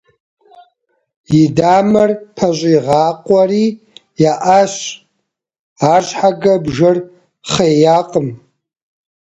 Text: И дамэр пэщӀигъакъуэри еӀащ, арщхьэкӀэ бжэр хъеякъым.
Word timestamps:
И 1.39 1.43
дамэр 1.57 2.09
пэщӀигъакъуэри 2.35 3.65
еӀащ, 4.31 4.75
арщхьэкӀэ 5.91 6.55
бжэр 6.63 6.97
хъеякъым. 7.51 8.27